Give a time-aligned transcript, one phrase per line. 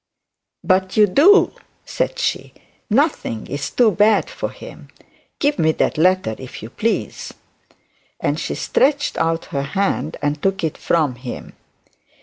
[0.63, 1.53] 'But you do,'
[1.85, 2.55] said she.
[2.89, 4.87] 'Nothing is too bad for him.
[5.37, 7.35] Give me that letter, if you please;'
[8.19, 11.53] and she stretched out her hand and took it from him.